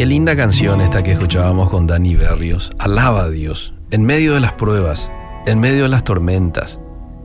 Qué 0.00 0.06
linda 0.06 0.34
canción 0.34 0.80
esta 0.80 1.02
que 1.02 1.12
escuchábamos 1.12 1.68
con 1.68 1.86
Dani 1.86 2.16
Berrios. 2.16 2.70
Alaba 2.78 3.24
a 3.24 3.28
Dios 3.28 3.74
en 3.90 4.02
medio 4.06 4.32
de 4.32 4.40
las 4.40 4.54
pruebas, 4.54 5.10
en 5.44 5.60
medio 5.60 5.82
de 5.82 5.90
las 5.90 6.04
tormentas, 6.04 6.80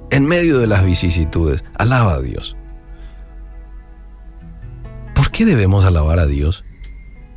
en 0.09 0.25
medio 0.25 0.59
de 0.59 0.67
las 0.67 0.83
vicisitudes. 0.83 1.63
Alaba 1.75 2.15
a 2.15 2.19
Dios. 2.19 2.57
¿Por 5.13 5.31
qué 5.31 5.45
debemos 5.45 5.85
alabar 5.85 6.19
a 6.19 6.25
Dios 6.25 6.65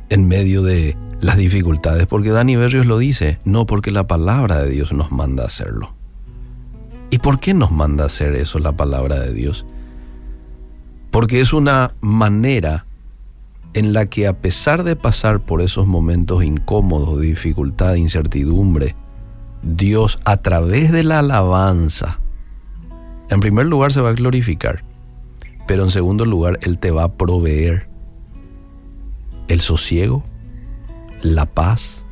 en 0.09 0.27
medio 0.27 0.61
de 0.61 0.97
las 1.21 1.37
dificultades? 1.37 2.05
Porque 2.05 2.31
Dani 2.31 2.57
Berrios 2.57 2.85
lo 2.85 2.97
dice, 2.97 3.39
no 3.45 3.65
porque 3.65 3.91
la 3.91 4.07
palabra 4.07 4.61
de 4.61 4.69
Dios 4.69 4.91
nos 4.91 5.09
manda 5.09 5.43
a 5.43 5.47
hacerlo. 5.47 5.95
¿Y 7.11 7.19
por 7.19 7.39
qué 7.39 7.53
nos 7.53 7.71
manda 7.71 8.03
a 8.03 8.07
hacer 8.07 8.35
eso 8.35 8.59
la 8.59 8.73
palabra 8.73 9.17
de 9.21 9.31
Dios? 9.31 9.65
Porque 11.11 11.39
es 11.39 11.53
una 11.53 11.93
manera 12.01 12.87
en 13.73 13.93
la 13.93 14.07
que 14.07 14.27
a 14.27 14.33
pesar 14.33 14.83
de 14.83 14.95
pasar 14.95 15.39
por 15.41 15.61
esos 15.61 15.85
momentos 15.85 16.43
incómodos, 16.43 17.19
de 17.19 17.27
dificultad, 17.27 17.93
de 17.93 17.99
incertidumbre, 17.99 18.95
Dios 19.61 20.19
a 20.25 20.37
través 20.37 20.91
de 20.91 21.03
la 21.03 21.19
alabanza, 21.19 22.19
en 23.29 23.39
primer 23.39 23.67
lugar 23.67 23.91
se 23.91 24.01
va 24.01 24.09
a 24.09 24.13
glorificar, 24.13 24.83
pero 25.67 25.83
en 25.83 25.91
segundo 25.91 26.25
lugar 26.25 26.59
Él 26.61 26.79
te 26.79 26.91
va 26.91 27.03
a 27.03 27.13
proveer 27.13 27.87
el 29.47 29.61
sosiego, 29.61 30.23
la 31.21 31.45
paz, 31.45 32.03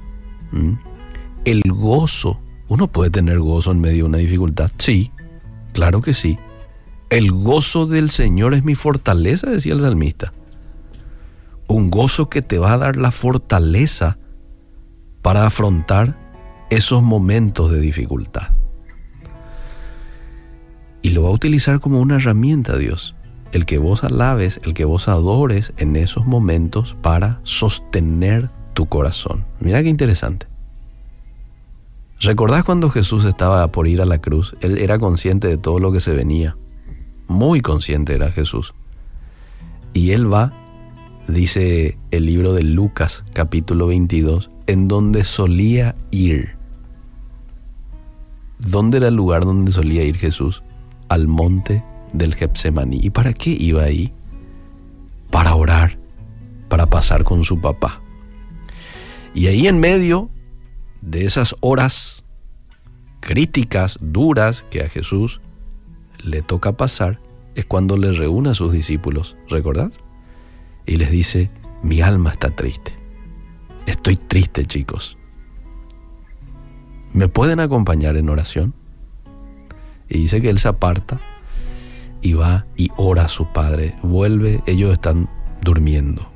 el 1.46 1.62
gozo. 1.66 2.40
Uno 2.68 2.88
puede 2.88 3.10
tener 3.10 3.40
gozo 3.40 3.72
en 3.72 3.80
medio 3.80 4.04
de 4.04 4.10
una 4.10 4.18
dificultad, 4.18 4.72
sí, 4.78 5.12
claro 5.74 6.02
que 6.02 6.14
sí. 6.14 6.38
El 7.10 7.32
gozo 7.32 7.86
del 7.86 8.10
Señor 8.10 8.54
es 8.54 8.64
mi 8.64 8.76
fortaleza, 8.76 9.50
decía 9.50 9.74
el 9.74 9.82
salmista 9.82 10.34
un 11.68 11.92
gozo 11.92 12.30
que 12.30 12.42
te 12.42 12.60
va 12.60 12.74
a 12.74 12.78
dar 12.78 12.98
la 12.98 13.12
fortaleza 13.12 14.18
para 15.22 15.46
afrontar 15.46 16.18
esos 16.70 17.04
momentos 17.04 17.72
de 17.72 17.80
dificultad. 17.80 18.50
Y 21.02 21.12
lo 21.12 21.24
va 21.24 21.30
a 21.30 21.34
utilizar 21.34 21.80
como 21.80 22.00
una 22.02 22.18
herramienta 22.18 22.78
Dios. 22.78 23.16
El 23.54 23.66
que 23.66 23.78
vos 23.78 24.04
alabes, 24.04 24.60
el 24.64 24.74
que 24.74 24.86
vos 24.86 25.08
adores 25.08 25.74
en 25.78 25.96
esos 25.96 26.26
momentos 26.26 26.98
para 27.02 27.40
sostener 27.44 28.50
tu 28.74 28.88
corazón. 28.88 29.46
Mira 29.60 29.82
qué 29.84 29.90
interesante. 29.90 30.48
¿Recordás 32.20 32.64
cuando 32.64 32.90
Jesús 32.90 33.26
estaba 33.26 33.72
por 33.72 33.88
ir 33.88 34.02
a 34.02 34.06
la 34.06 34.20
cruz? 34.20 34.56
Él 34.62 34.80
era 34.80 35.00
consciente 35.00 35.48
de 35.48 35.58
todo 35.58 35.80
lo 35.80 35.92
que 35.92 36.02
se 36.02 36.14
venía. 36.14 36.58
Muy 37.28 37.62
consciente 37.62 38.16
era 38.16 38.32
Jesús. 38.32 38.74
Y 39.94 40.12
él 40.12 40.32
va 40.32 40.52
dice 41.28 41.98
el 42.12 42.26
libro 42.26 42.54
de 42.54 42.64
Lucas 42.64 43.24
capítulo 43.34 43.88
22, 43.88 44.50
en 44.68 44.88
donde 44.88 45.24
solía 45.24 45.96
ir. 46.12 46.56
¿Dónde 48.60 48.98
era 48.98 49.10
el 49.10 49.16
lugar 49.16 49.46
donde 49.46 49.72
solía 49.72 50.04
ir 50.04 50.18
Jesús? 50.18 50.64
Al 51.10 51.28
monte 51.28 51.84
del 52.14 52.36
Getsemaní. 52.36 53.00
¿Y 53.02 53.10
para 53.10 53.34
qué 53.34 53.52
iba 53.52 53.84
ahí? 53.84 54.14
Para 55.30 55.56
orar, 55.56 55.98
para 56.70 56.88
pasar 56.88 57.24
con 57.24 57.44
su 57.44 57.62
papá. 57.62 58.02
Y 59.34 59.48
ahí 59.48 59.68
en 59.68 59.80
medio 59.80 60.30
de 61.02 61.26
esas 61.26 61.56
horas 61.60 62.24
críticas, 63.20 63.98
duras, 64.02 64.64
que 64.72 64.82
a 64.82 64.90
Jesús 64.90 65.42
le 66.24 66.42
toca 66.42 66.78
pasar, 66.78 67.20
es 67.56 67.66
cuando 67.66 67.98
le 67.98 68.12
reúne 68.14 68.50
a 68.50 68.54
sus 68.54 68.72
discípulos, 68.72 69.36
¿recordás? 69.50 69.92
Y 70.88 70.96
les 70.96 71.12
dice, 71.12 71.52
mi 71.84 72.02
alma 72.02 72.32
está 72.32 72.50
triste. 72.56 72.94
Estoy 73.86 74.16
triste, 74.16 74.66
chicos. 74.66 75.18
¿Me 77.14 77.28
pueden 77.28 77.60
acompañar 77.60 78.16
en 78.16 78.30
oración? 78.30 78.74
Y 80.10 80.20
dice 80.20 80.42
que 80.42 80.50
él 80.50 80.60
se 80.60 80.70
aparta 80.70 81.20
y 82.22 82.34
va 82.34 82.66
y 82.78 82.90
ora 82.96 83.26
a 83.26 83.28
su 83.28 83.52
padre. 83.52 83.96
Vuelve, 84.02 84.64
ellos 84.66 84.94
están 84.94 85.30
durmiendo. 85.62 86.28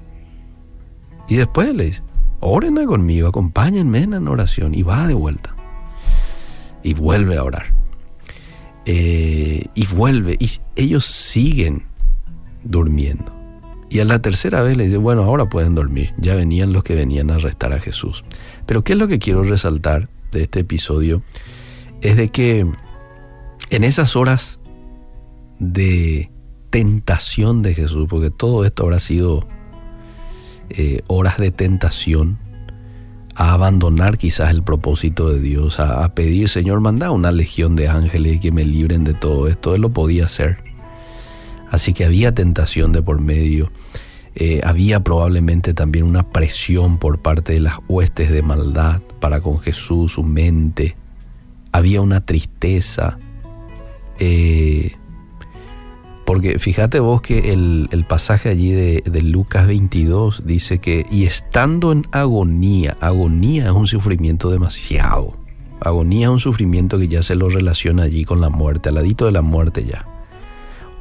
Y 1.29 1.35
después 1.37 1.73
le 1.73 1.85
dice, 1.85 2.03
oren 2.41 2.85
conmigo, 2.85 3.29
acompáñenme 3.29 3.99
en 3.99 4.27
oración. 4.27 4.75
Y 4.75 4.83
va 4.83 5.07
de 5.07 5.13
vuelta. 5.13 5.55
Y 6.83 6.93
vuelve 6.93 7.37
a 7.37 7.43
orar. 7.43 7.73
Eh, 8.85 9.67
y 9.73 9.87
vuelve. 9.87 10.35
Y 10.39 10.49
ellos 10.75 11.05
siguen 11.05 11.83
durmiendo. 12.63 13.40
Y 13.91 13.99
a 13.99 14.05
la 14.05 14.21
tercera 14.21 14.63
vez 14.63 14.77
le 14.77 14.85
dice, 14.85 14.95
bueno, 14.95 15.23
ahora 15.23 15.49
pueden 15.49 15.75
dormir. 15.75 16.13
Ya 16.17 16.33
venían 16.33 16.71
los 16.71 16.81
que 16.81 16.95
venían 16.95 17.29
a 17.29 17.35
arrestar 17.35 17.73
a 17.73 17.81
Jesús. 17.81 18.23
Pero 18.65 18.85
¿qué 18.85 18.93
es 18.93 18.97
lo 18.97 19.09
que 19.09 19.19
quiero 19.19 19.43
resaltar 19.43 20.07
de 20.31 20.43
este 20.43 20.61
episodio? 20.61 21.23
Es 22.01 22.15
de 22.15 22.29
que 22.29 22.65
en 23.69 23.83
esas 23.83 24.15
horas 24.15 24.61
de 25.59 26.31
tentación 26.69 27.63
de 27.63 27.73
Jesús, 27.73 28.07
porque 28.09 28.29
todo 28.29 28.63
esto 28.63 28.83
habrá 28.83 29.01
sido 29.01 29.45
eh, 30.69 31.01
horas 31.07 31.37
de 31.37 31.51
tentación, 31.51 32.39
a 33.35 33.51
abandonar 33.51 34.17
quizás 34.17 34.51
el 34.51 34.63
propósito 34.63 35.29
de 35.29 35.41
Dios, 35.41 35.81
a, 35.81 36.15
pedir, 36.15 36.47
Señor, 36.47 36.79
manda 36.79 37.11
una 37.11 37.33
legión 37.33 37.75
de 37.75 37.89
ángeles 37.89 38.39
que 38.39 38.53
me 38.53 38.63
libren 38.63 39.03
de 39.03 39.13
todo 39.13 39.49
esto. 39.49 39.75
Él 39.75 39.81
lo 39.81 39.89
podía 39.89 40.25
hacer. 40.25 40.70
Así 41.71 41.93
que 41.93 42.03
había 42.03 42.35
tentación 42.35 42.91
de 42.91 43.01
por 43.01 43.21
medio. 43.21 43.71
Eh, 44.35 44.61
había 44.63 44.99
probablemente 44.99 45.73
también 45.73 46.05
una 46.05 46.29
presión 46.29 46.97
por 46.97 47.19
parte 47.19 47.53
de 47.53 47.61
las 47.61 47.75
huestes 47.87 48.29
de 48.29 48.41
maldad 48.41 49.01
para 49.21 49.39
con 49.39 49.59
Jesús, 49.59 50.13
su 50.13 50.23
mente. 50.23 50.97
Había 51.71 52.01
una 52.01 52.25
tristeza. 52.25 53.17
Eh, 54.19 54.91
porque 56.25 56.59
fíjate 56.59 56.99
vos 56.99 57.21
que 57.21 57.53
el, 57.53 58.05
pasaje 58.07 58.49
allí 58.49 58.71
de, 58.71 59.03
de, 59.05 59.21
Lucas 59.21 59.65
22 59.65 60.43
dice 60.45 60.79
que, 60.79 61.05
y 61.09 61.25
estando 61.25 61.93
en 61.93 62.05
agonía, 62.11 62.97
agonía 62.99 63.67
es 63.67 63.71
un 63.71 63.87
sufrimiento 63.87 64.49
demasiado. 64.49 65.37
Agonía 65.79 66.27
es 66.27 66.31
un 66.31 66.39
sufrimiento 66.39 66.99
que 66.99 67.07
ya 67.07 67.23
se 67.23 67.35
lo 67.35 67.47
relaciona 67.47 68.03
allí 68.03 68.25
con 68.25 68.41
la 68.41 68.49
muerte, 68.49 68.89
al 68.89 68.95
ladito 68.95 69.25
de 69.25 69.31
la 69.31 69.41
muerte 69.41 69.85
ya 69.85 70.05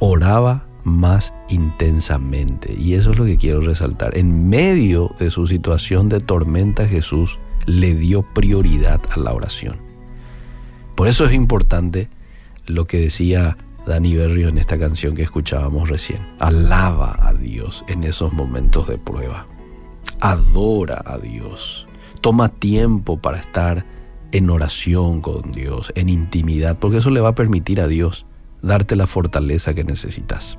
oraba 0.00 0.66
más 0.82 1.32
intensamente. 1.48 2.74
Y 2.76 2.94
eso 2.94 3.12
es 3.12 3.18
lo 3.18 3.24
que 3.24 3.36
quiero 3.36 3.60
resaltar. 3.60 4.16
En 4.16 4.48
medio 4.48 5.14
de 5.18 5.30
su 5.30 5.46
situación 5.46 6.08
de 6.08 6.20
tormenta, 6.20 6.88
Jesús 6.88 7.38
le 7.66 7.94
dio 7.94 8.22
prioridad 8.22 9.00
a 9.10 9.18
la 9.20 9.32
oración. 9.32 9.76
Por 10.96 11.06
eso 11.06 11.24
es 11.26 11.32
importante 11.32 12.08
lo 12.66 12.86
que 12.86 12.98
decía 12.98 13.56
Dani 13.86 14.14
Berrio 14.16 14.48
en 14.48 14.58
esta 14.58 14.78
canción 14.78 15.14
que 15.14 15.22
escuchábamos 15.22 15.88
recién. 15.88 16.20
Alaba 16.38 17.16
a 17.20 17.32
Dios 17.32 17.84
en 17.88 18.04
esos 18.04 18.32
momentos 18.32 18.88
de 18.88 18.98
prueba. 18.98 19.46
Adora 20.20 21.02
a 21.04 21.18
Dios. 21.18 21.86
Toma 22.20 22.48
tiempo 22.48 23.18
para 23.18 23.38
estar 23.38 23.84
en 24.32 24.50
oración 24.50 25.20
con 25.20 25.50
Dios, 25.52 25.92
en 25.94 26.08
intimidad, 26.08 26.78
porque 26.78 26.98
eso 26.98 27.10
le 27.10 27.20
va 27.20 27.30
a 27.30 27.34
permitir 27.34 27.80
a 27.80 27.86
Dios 27.86 28.26
darte 28.62 28.96
la 28.96 29.06
fortaleza 29.06 29.74
que 29.74 29.84
necesitas. 29.84 30.58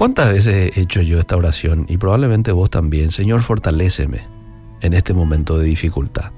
¿Cuántas 0.00 0.32
veces 0.32 0.76
he 0.76 0.80
hecho 0.80 1.02
yo 1.02 1.20
esta 1.20 1.36
oración? 1.36 1.84
Y 1.88 1.98
probablemente 1.98 2.52
vos 2.52 2.70
también. 2.70 3.10
Señor, 3.10 3.42
fortaléceme 3.42 4.26
en 4.80 4.94
este 4.94 5.12
momento 5.12 5.58
de 5.58 5.66
dificultad. 5.66 6.32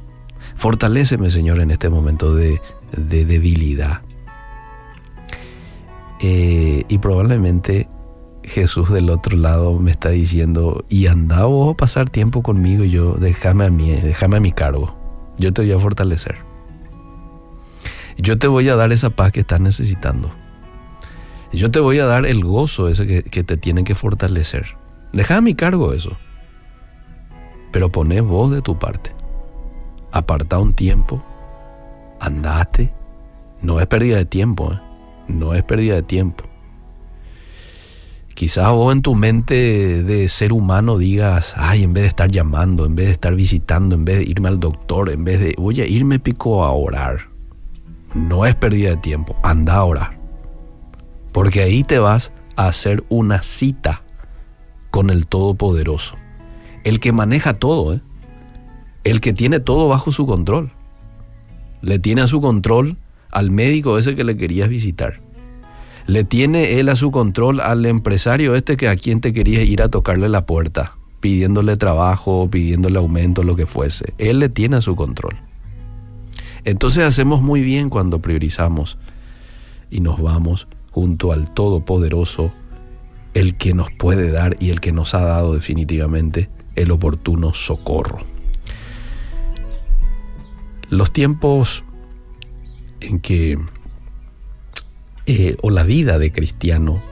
Fortaléceme, 0.57 1.31
Señor, 1.31 1.61
en 1.61 1.71
este 1.71 1.89
momento 1.89 2.35
de, 2.35 2.61
debilidad. 2.91 4.01
Eh, 6.21 6.83
y 6.89 6.99
probablemente 6.99 7.89
Jesús 8.45 8.91
del 8.91 9.11
otro 9.11 9.37
lado 9.37 9.79
me 9.79 9.91
está 9.91 10.11
diciendo, 10.11 10.85
y 10.89 11.07
anda 11.07 11.45
vos 11.45 11.75
a 11.75 11.77
pasar 11.77 12.11
tiempo 12.11 12.43
conmigo 12.43 12.85
y 12.85 12.91
yo, 12.91 13.15
déjame 13.15 13.67
a 13.67 13.71
mí, 13.71 13.91
déjame 13.93 14.37
a 14.37 14.41
mi 14.41 14.53
cargo. 14.53 14.97
Yo 15.39 15.53
te 15.53 15.63
voy 15.63 15.73
a 15.73 15.79
fortalecer. 15.79 16.52
Yo 18.19 18.39
te 18.39 18.47
voy 18.47 18.69
a 18.69 18.77
dar 18.77 18.93
esa 18.93 19.11
paz 19.11 19.33
que 19.33 19.41
estás 19.41 19.61
necesitando. 19.61 20.31
Yo 21.53 21.71
te 21.71 21.81
voy 21.81 21.99
a 21.99 22.07
dar 22.07 22.25
el 22.25 22.45
gozo 22.45 22.89
ese 22.89 23.23
que, 23.25 23.45
te 23.45 23.57
tiene 23.57 23.85
que 23.85 23.95
fortalecer. 23.95 24.77
Deja 25.13 25.37
a 25.37 25.41
mi 25.41 25.55
cargo 25.55 25.93
eso. 25.93 26.17
Pero 27.71 27.93
poné 27.93 28.21
vos 28.21 28.51
de 28.51 28.63
tu 28.63 28.79
parte. 28.79 29.13
Aparta 30.11 30.59
un 30.59 30.73
tiempo. 30.73 31.23
Andate. 32.21 32.93
No 33.61 33.81
es 33.81 33.87
pérdida 33.87 34.17
de 34.17 34.25
tiempo. 34.25 34.73
¿eh? 34.73 34.81
No 35.29 35.55
es 35.55 35.63
pérdida 35.63 35.97
de 35.97 36.03
tiempo. 36.03 36.45
Quizás 38.35 38.71
vos 38.71 38.93
en 38.93 39.03
tu 39.03 39.15
mente 39.15 40.03
de 40.03 40.29
ser 40.31 40.55
humano 40.55 40.97
digas, 40.97 41.53
ay, 41.55 41.83
en 41.83 41.93
vez 41.93 42.05
de 42.05 42.09
estar 42.09 42.31
llamando, 42.31 42.87
en 42.87 42.97
vez 42.97 43.07
de 43.07 43.13
estar 43.13 43.35
visitando, 43.35 43.95
en 43.95 44.07
vez 44.07 44.19
de 44.19 44.25
irme 44.25 44.49
al 44.49 44.59
doctor, 44.59 45.11
en 45.11 45.23
vez 45.23 45.39
de, 45.39 45.55
oye, 45.59 45.87
irme 45.87 46.19
pico 46.19 46.65
a 46.65 46.73
orar 46.73 47.32
no 48.15 48.47
es 48.47 48.55
pérdida 48.55 48.91
de 48.91 48.97
tiempo, 48.97 49.37
anda 49.43 49.75
a 49.75 49.85
orar. 49.85 50.19
Porque 51.33 51.63
ahí 51.63 51.83
te 51.83 51.99
vas 51.99 52.33
a 52.57 52.69
hacer 52.69 53.05
una 53.09 53.43
cita 53.43 54.03
con 54.91 55.11
el 55.11 55.27
Todopoderoso. 55.27 56.17
el 56.85 56.99
que 56.99 57.13
maneja 57.13 57.55
todo, 57.55 57.95
¿eh? 57.95 58.01
el 59.05 59.21
que 59.21 59.33
tiene 59.33 59.61
todo 59.61 59.89
bajo 59.89 60.13
su 60.13 60.27
control. 60.27 60.73
Le 61.81 61.99
tiene 61.99 62.23
a 62.23 62.27
su 62.27 62.41
control 62.41 62.97
al 63.31 63.51
médico 63.51 63.99
ese 63.99 64.15
que 64.15 64.25
le 64.25 64.37
querías 64.37 64.69
visitar. 64.69 65.21
Le 66.07 66.25
tiene 66.25 66.81
él 66.81 66.89
a 66.89 66.97
su 66.97 67.11
control 67.11 67.61
al 67.61 67.87
empresario 67.87 68.57
este 68.57 68.77
que 68.77 68.89
a 68.89 68.97
quien 68.97 69.21
te 69.21 69.33
querías 69.33 69.65
ir 69.65 69.83
a 69.83 69.89
tocarle 69.89 70.29
la 70.29 70.45
puerta, 70.45 70.97
pidiéndole 71.21 71.77
trabajo, 71.77 72.49
pidiéndole 72.51 72.99
aumento, 72.99 73.45
lo 73.45 73.55
que 73.55 73.67
fuese. 73.67 74.13
Él 74.19 74.41
le 74.41 74.49
tiene 74.49 74.77
a 74.77 74.81
su 74.81 74.97
control. 74.97 75.37
Entonces 76.65 77.05
hacemos 77.05 77.43
muy 77.43 77.63
bien 77.63 77.91
cuando 77.91 78.21
priorizamos 78.21 78.99
y 79.91 80.01
nos 80.01 80.21
vamos 80.21 80.69
junto 80.91 81.33
al 81.33 81.53
Todopoderoso, 81.53 82.53
el 83.35 83.57
que 83.57 83.75
nos 83.75 83.91
puede 83.91 84.31
dar 84.31 84.57
y 84.61 84.71
el 84.71 84.81
que 84.81 84.93
nos 84.93 85.15
ha 85.15 85.23
dado 85.23 85.55
definitivamente 85.55 86.51
el 86.77 86.91
oportuno 86.91 87.55
socorro. 87.55 88.19
Los 90.89 91.13
tiempos 91.13 91.85
en 93.01 93.19
que, 93.19 93.59
eh, 95.27 95.57
o 95.63 95.71
la 95.71 95.83
vida 95.83 96.19
de 96.19 96.33
cristiano, 96.33 97.03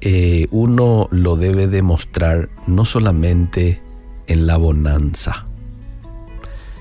eh, 0.00 0.46
uno 0.50 1.08
lo 1.10 1.36
debe 1.36 1.66
demostrar 1.66 2.48
no 2.66 2.84
solamente 2.84 3.80
en 4.28 4.46
la 4.46 4.56
bonanza. 4.56 5.46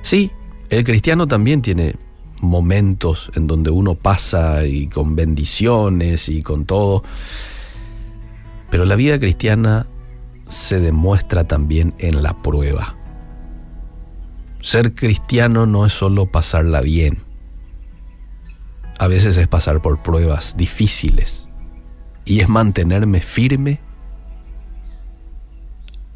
Sí, 0.03 0.31
el 0.69 0.83
cristiano 0.83 1.27
también 1.27 1.61
tiene 1.61 1.95
momentos 2.41 3.31
en 3.35 3.47
donde 3.47 3.69
uno 3.69 3.95
pasa 3.95 4.65
y 4.65 4.87
con 4.87 5.15
bendiciones 5.15 6.29
y 6.29 6.41
con 6.41 6.65
todo, 6.65 7.03
pero 8.69 8.85
la 8.85 8.95
vida 8.95 9.19
cristiana 9.19 9.87
se 10.49 10.79
demuestra 10.79 11.45
también 11.45 11.93
en 11.97 12.23
la 12.23 12.41
prueba. 12.41 12.95
Ser 14.61 14.95
cristiano 14.95 15.65
no 15.65 15.85
es 15.85 15.93
solo 15.93 16.25
pasarla 16.25 16.81
bien, 16.81 17.19
a 18.97 19.07
veces 19.07 19.37
es 19.37 19.47
pasar 19.47 19.81
por 19.81 20.01
pruebas 20.01 20.55
difíciles 20.57 21.47
y 22.23 22.39
es 22.39 22.49
mantenerme 22.49 23.21
firme 23.21 23.79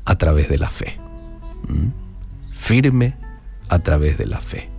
a 0.05 0.17
través 0.17 0.49
de 0.49 0.57
la 0.57 0.69
fe. 0.69 0.97
¿Mm? 1.67 1.89
Firme 2.53 3.15
a 3.69 3.79
través 3.79 4.17
de 4.17 4.27
la 4.27 4.41
fe. 4.41 4.69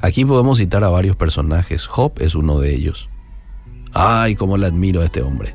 Aquí 0.00 0.24
podemos 0.24 0.58
citar 0.58 0.84
a 0.84 0.88
varios 0.88 1.16
personajes. 1.16 1.86
Job 1.86 2.12
es 2.18 2.34
uno 2.34 2.58
de 2.58 2.74
ellos. 2.74 3.08
Ay, 3.92 4.34
cómo 4.34 4.56
le 4.56 4.66
admiro 4.66 5.02
a 5.02 5.04
este 5.04 5.22
hombre. 5.22 5.54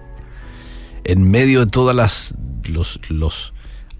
En 1.04 1.30
medio 1.30 1.66
de 1.66 1.72
todas 1.72 1.96
las 1.96 2.36
los, 2.68 3.00
los 3.10 3.54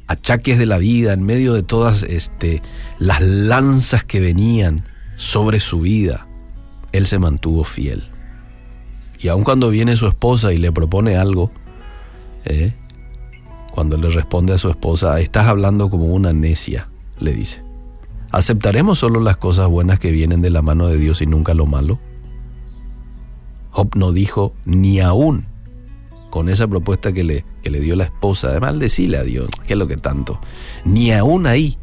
achaques 0.08 0.58
de 0.58 0.66
la 0.66 0.78
vida, 0.78 1.14
en 1.14 1.24
medio 1.24 1.54
de 1.54 1.64
todas 1.64 2.04
este, 2.04 2.62
las 3.00 3.22
lanzas 3.22 4.04
que 4.04 4.20
venían 4.20 4.86
sobre 5.16 5.60
su 5.60 5.82
vida, 5.82 6.28
él 6.92 7.08
se 7.08 7.20
mantuvo 7.20 7.64
fiel. 7.64 8.04
Y 9.20 9.30
aun 9.30 9.44
cuando 9.44 9.70
viene 9.70 9.96
su 9.96 10.08
esposa 10.08 10.54
y 10.54 10.58
le 10.58 10.72
propone 10.72 11.16
algo, 11.18 11.52
¿eh? 12.46 12.74
cuando 13.72 13.98
le 13.98 14.10
responde 14.10 14.54
a 14.54 14.58
su 14.58 14.70
esposa, 14.70 15.20
estás 15.20 15.48
hablando 15.48 15.90
como 15.90 16.06
una 16.06 16.34
necia, 16.34 16.90
le 17.20 17.34
dice. 17.34 17.65
¿Aceptaremos 18.36 19.00
solo 19.00 19.22
las 19.22 19.38
cosas 19.38 19.70
buenas 19.70 19.98
que 19.98 20.12
vienen 20.12 20.42
de 20.42 20.50
la 20.50 20.62
mano 20.62 20.88
de 20.88 20.98
Dios 20.98 21.22
y 21.22 21.26
nunca 21.26 21.54
lo 21.54 21.66
malo? 21.66 22.00
Job 23.70 23.96
no 23.96 24.12
dijo 24.12 24.54
ni 24.66 25.00
aún 25.00 25.46
con 26.32 26.50
esa 26.50 26.68
propuesta 26.68 27.14
que 27.14 27.24
le, 27.24 27.46
que 27.64 27.70
le 27.70 27.80
dio 27.80 27.96
la 27.96 28.04
esposa 28.04 28.52
de 28.52 28.60
maldecirle 28.60 29.20
a 29.20 29.24
Dios, 29.24 29.50
que 29.66 29.72
es 29.72 29.80
lo 29.80 29.88
que 29.88 29.96
tanto. 29.96 30.42
Ni 30.84 31.14
aún 31.14 31.48
ahí 31.48 31.78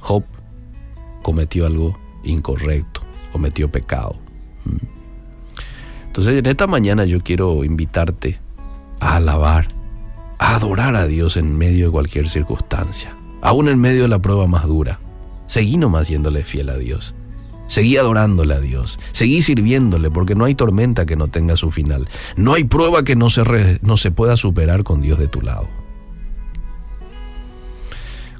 Job 0.00 0.24
cometió 1.22 1.64
algo 1.64 1.96
incorrecto, 2.24 3.02
cometió 3.30 3.70
pecado. 3.70 4.16
Mm. 4.64 6.08
Entonces 6.08 6.38
en 6.38 6.46
esta 6.46 6.66
mañana 6.66 7.04
yo 7.04 7.20
quiero 7.20 7.62
invitarte 7.62 8.40
a 8.98 9.14
alabar, 9.14 9.68
a 10.40 10.56
adorar 10.56 10.96
a 10.96 11.06
Dios 11.06 11.36
en 11.36 11.56
medio 11.56 11.86
de 11.86 11.92
cualquier 11.92 12.28
circunstancia, 12.28 13.16
aún 13.42 13.68
en 13.68 13.78
medio 13.78 14.02
de 14.02 14.08
la 14.08 14.18
prueba 14.18 14.48
más 14.48 14.66
dura. 14.66 14.98
Seguí 15.48 15.78
nomás 15.78 16.08
yéndole 16.08 16.44
fiel 16.44 16.68
a 16.68 16.76
Dios. 16.76 17.14
Seguí 17.66 17.96
adorándole 17.96 18.54
a 18.54 18.60
Dios. 18.60 18.98
Seguí 19.12 19.42
sirviéndole 19.42 20.10
porque 20.10 20.34
no 20.34 20.44
hay 20.44 20.54
tormenta 20.54 21.06
que 21.06 21.16
no 21.16 21.28
tenga 21.28 21.56
su 21.56 21.70
final. 21.70 22.08
No 22.36 22.54
hay 22.54 22.64
prueba 22.64 23.02
que 23.02 23.16
no 23.16 23.30
se, 23.30 23.78
no 23.82 23.96
se 23.96 24.10
pueda 24.10 24.36
superar 24.36 24.84
con 24.84 25.00
Dios 25.00 25.18
de 25.18 25.26
tu 25.26 25.40
lado. 25.40 25.68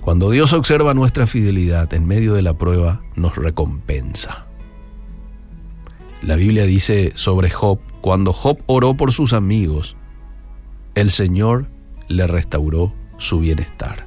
Cuando 0.03 0.31
Dios 0.31 0.53
observa 0.53 0.95
nuestra 0.95 1.27
fidelidad 1.27 1.93
en 1.93 2.07
medio 2.07 2.35
de 2.35 2.43
la 2.43 2.57
prueba, 2.57 3.03
nos 3.17 3.37
recompensa. 3.37 4.47
La 6.23 6.37
Biblia 6.37 6.65
dice 6.65 7.13
sobre 7.15 7.51
Job, 7.51 7.79
cuando 8.01 8.33
Job 8.33 8.59
oró 8.67 8.95
por 8.95 9.13
sus 9.13 9.33
amigos, 9.33 9.97
el 10.95 11.11
Señor 11.11 11.69
le 12.09 12.27
restauró 12.27 12.95
su 13.19 13.41
bienestar. 13.41 14.07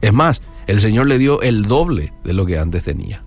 Es 0.00 0.12
más, 0.12 0.42
el 0.70 0.80
Señor 0.80 1.06
le 1.08 1.18
dio 1.18 1.42
el 1.42 1.64
doble 1.64 2.12
de 2.22 2.32
lo 2.32 2.46
que 2.46 2.58
antes 2.58 2.84
tenía. 2.84 3.24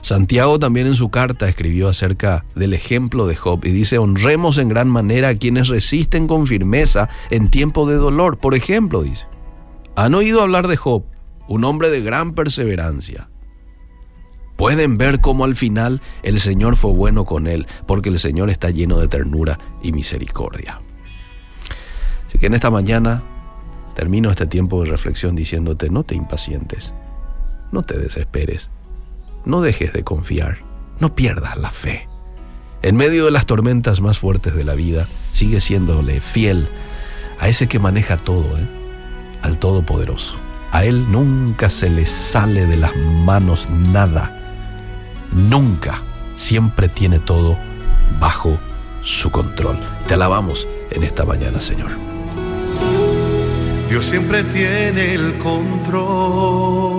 Santiago 0.00 0.58
también 0.58 0.86
en 0.86 0.94
su 0.94 1.10
carta 1.10 1.46
escribió 1.46 1.88
acerca 1.88 2.46
del 2.54 2.72
ejemplo 2.72 3.26
de 3.26 3.36
Job 3.36 3.60
y 3.64 3.70
dice, 3.70 3.98
honremos 3.98 4.56
en 4.56 4.70
gran 4.70 4.88
manera 4.88 5.28
a 5.28 5.34
quienes 5.34 5.68
resisten 5.68 6.26
con 6.26 6.46
firmeza 6.46 7.10
en 7.30 7.50
tiempo 7.50 7.86
de 7.86 7.96
dolor. 7.96 8.38
Por 8.38 8.54
ejemplo, 8.54 9.02
dice, 9.02 9.26
han 9.96 10.14
oído 10.14 10.40
hablar 10.40 10.68
de 10.68 10.76
Job, 10.76 11.04
un 11.48 11.64
hombre 11.64 11.90
de 11.90 12.00
gran 12.00 12.32
perseverancia. 12.32 13.28
Pueden 14.56 14.96
ver 14.96 15.20
cómo 15.20 15.44
al 15.44 15.54
final 15.54 16.00
el 16.22 16.40
Señor 16.40 16.76
fue 16.76 16.92
bueno 16.92 17.26
con 17.26 17.46
él, 17.46 17.66
porque 17.86 18.08
el 18.08 18.18
Señor 18.18 18.48
está 18.48 18.70
lleno 18.70 18.98
de 18.98 19.08
ternura 19.08 19.58
y 19.82 19.92
misericordia. 19.92 20.80
Así 22.26 22.38
que 22.38 22.46
en 22.46 22.54
esta 22.54 22.70
mañana 22.70 23.22
termino 24.00 24.30
este 24.30 24.46
tiempo 24.46 24.82
de 24.82 24.88
reflexión 24.88 25.36
diciéndote, 25.36 25.90
no 25.90 26.04
te 26.04 26.14
impacientes, 26.14 26.94
no 27.70 27.82
te 27.82 27.98
desesperes 27.98 28.70
no 29.44 29.60
dejes 29.60 29.92
de 29.92 30.04
confiar, 30.04 30.58
no 30.98 31.14
pierdas 31.14 31.56
la 31.56 31.70
fe. 31.70 32.08
En 32.82 32.96
medio 32.96 33.26
de 33.26 33.30
las 33.30 33.46
tormentas 33.46 34.00
más 34.00 34.18
fuertes 34.18 34.54
de 34.54 34.64
la 34.64 34.74
vida, 34.74 35.06
sigue 35.32 35.60
siéndole 35.60 36.20
fiel 36.20 36.68
a 37.38 37.48
ese 37.48 37.68
que 37.68 37.78
maneja 37.78 38.16
todo, 38.16 38.56
¿eh? 38.58 38.66
al 39.42 39.58
Todopoderoso. 39.58 40.36
A 40.72 40.84
Él 40.84 41.10
nunca 41.10 41.68
se 41.68 41.90
le 41.90 42.06
sale 42.06 42.66
de 42.66 42.76
las 42.76 42.94
manos 42.96 43.66
nada. 43.70 44.36
Nunca. 45.32 46.00
Siempre 46.36 46.88
tiene 46.88 47.18
todo 47.18 47.58
bajo 48.18 48.58
su 49.02 49.30
control. 49.30 49.78
Te 50.06 50.14
alabamos 50.14 50.66
en 50.90 51.02
esta 51.02 51.24
mañana, 51.24 51.60
Señor. 51.60 52.09
Dios 53.90 54.04
siempre 54.04 54.44
tiene 54.44 55.14
el 55.14 55.36
control 55.38 56.90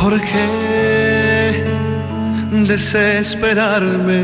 ¿Por 0.00 0.20
qué 0.20 1.64
desesperarme? 2.66 4.22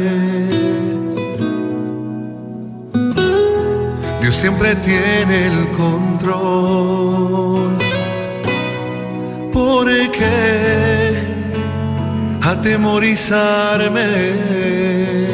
Dios 4.21 4.37
siempre 4.37 4.76
tiene 4.76 5.49
el 5.49 5.68
control. 5.76 7.76
¿Por 9.52 9.87
qué 10.12 11.18
atemorizarme? 12.40 15.33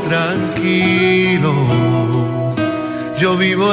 Tranquilo, 0.00 1.54
yo 3.18 3.36
vivo 3.36 3.66